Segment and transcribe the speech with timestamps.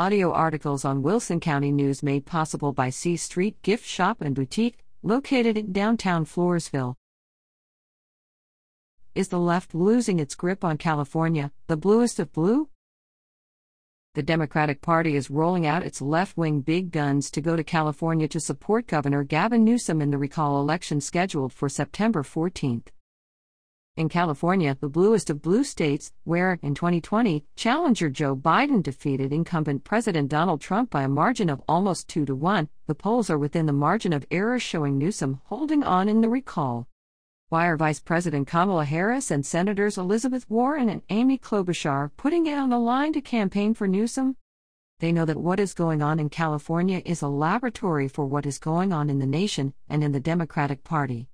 [0.00, 4.78] Audio articles on Wilson County News made possible by C Street Gift Shop and Boutique,
[5.02, 6.94] located in downtown Floresville.
[9.14, 12.70] Is the left losing its grip on California, the bluest of blue?
[14.14, 18.26] The Democratic Party is rolling out its left wing big guns to go to California
[18.28, 22.84] to support Governor Gavin Newsom in the recall election scheduled for September 14.
[24.00, 29.84] In California, the bluest of blue states, where, in 2020, challenger Joe Biden defeated incumbent
[29.84, 33.66] President Donald Trump by a margin of almost 2 to 1, the polls are within
[33.66, 36.88] the margin of error showing Newsom holding on in the recall.
[37.50, 42.56] Why are Vice President Kamala Harris and Senators Elizabeth Warren and Amy Klobuchar putting it
[42.56, 44.36] on the line to campaign for Newsom?
[45.00, 48.58] They know that what is going on in California is a laboratory for what is
[48.58, 51.28] going on in the nation and in the Democratic Party.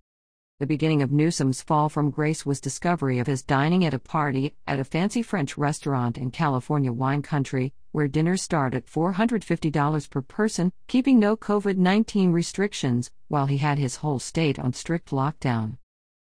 [0.59, 4.55] The beginning of Newsom's fall from grace was discovery of his dining at a party
[4.67, 10.23] at a fancy French restaurant in California wine country, where dinners start at $450 per
[10.23, 15.77] person, keeping no COVID 19 restrictions, while he had his whole state on strict lockdown.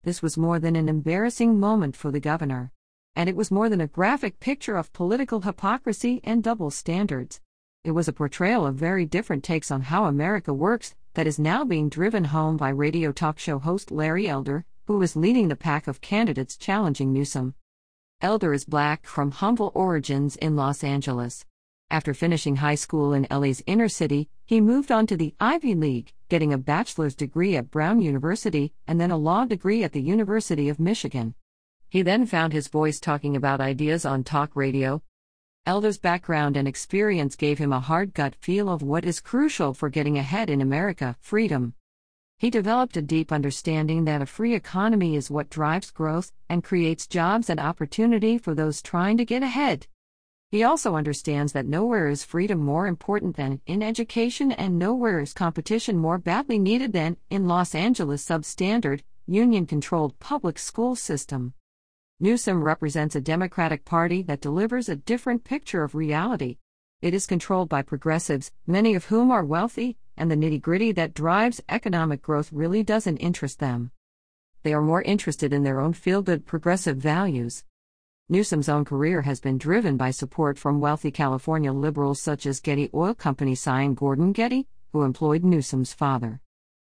[0.02, 2.72] This was more than an embarrassing moment for the governor.
[3.14, 7.40] And it was more than a graphic picture of political hypocrisy and double standards.
[7.84, 11.64] It was a portrayal of very different takes on how America works that is now
[11.64, 15.86] being driven home by radio talk show host Larry Elder, who is leading the pack
[15.86, 17.54] of candidates challenging Newsom.
[18.20, 21.44] Elder is black from humble origins in Los Angeles.
[21.90, 26.12] After finishing high school in LA's inner city, he moved on to the Ivy League,
[26.28, 30.68] getting a bachelor's degree at Brown University and then a law degree at the University
[30.68, 31.34] of Michigan.
[31.88, 35.02] He then found his voice talking about ideas on talk radio.
[35.68, 39.90] Elder's background and experience gave him a hard gut feel of what is crucial for
[39.90, 41.74] getting ahead in America freedom.
[42.38, 47.06] He developed a deep understanding that a free economy is what drives growth and creates
[47.06, 49.86] jobs and opportunity for those trying to get ahead.
[50.50, 55.34] He also understands that nowhere is freedom more important than in education, and nowhere is
[55.34, 61.52] competition more badly needed than in Los Angeles' substandard, union controlled public school system.
[62.20, 66.58] Newsom represents a Democratic Party that delivers a different picture of reality.
[67.00, 71.14] It is controlled by progressives, many of whom are wealthy, and the nitty gritty that
[71.14, 73.92] drives economic growth really doesn't interest them.
[74.64, 77.62] They are more interested in their own feel good progressive values.
[78.28, 82.90] Newsom's own career has been driven by support from wealthy California liberals such as Getty
[82.92, 86.40] Oil Company scion Gordon Getty, who employed Newsom's father.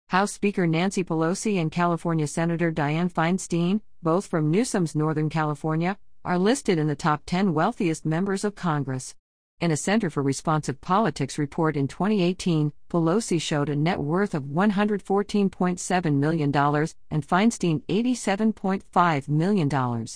[0.10, 6.38] House Speaker Nancy Pelosi and California Senator Dianne Feinstein, both from Newsom's Northern California, are
[6.38, 9.16] listed in the top 10 wealthiest members of Congress.
[9.60, 14.44] In a Center for Responsive Politics report in 2018, Pelosi showed a net worth of
[14.44, 20.08] $114.7 million and Feinstein $87.5 million.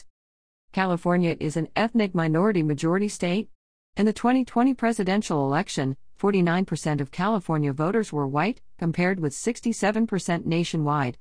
[0.74, 3.50] California is an ethnic minority majority state.
[3.96, 11.18] In the 2020 presidential election, 49% of California voters were white, compared with 67% nationwide.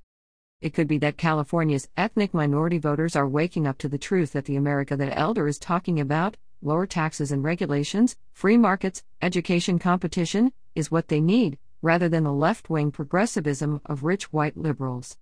[0.60, 4.46] It could be that California's ethnic minority voters are waking up to the truth that
[4.46, 10.52] the America that Elder is talking about lower taxes and regulations, free markets, education competition
[10.74, 15.16] is what they need, rather than the left wing progressivism of rich white liberals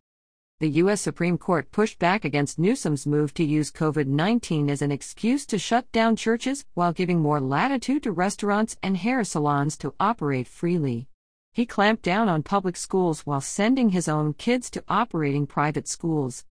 [0.61, 1.01] the U.S.
[1.01, 5.59] Supreme Court pushed back against Newsom's move to use COVID 19 as an excuse to
[5.59, 11.09] shut down churches while giving more latitude to restaurants and hair salons to operate freely.
[11.55, 16.45] He clamped down on public schools while sending his own kids to operating private schools.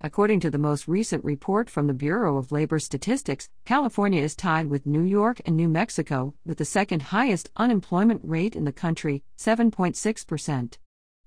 [0.00, 4.66] According to the most recent report from the Bureau of Labor Statistics, California is tied
[4.66, 9.24] with New York and New Mexico with the second highest unemployment rate in the country,
[9.36, 10.78] 7.6%.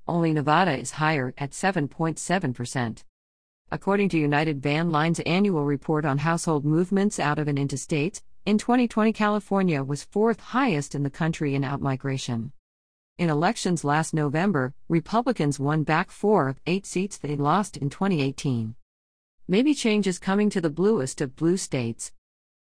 [0.07, 3.03] Only Nevada is higher at 7.7%.
[3.69, 8.23] According to United Van Line's annual report on household movements out of and into states,
[8.45, 12.51] in 2020 California was fourth highest in the country in outmigration.
[13.19, 18.75] In elections last November, Republicans won back four of eight seats they lost in 2018.
[19.45, 22.13] Maybe change is coming to the bluest of blue states.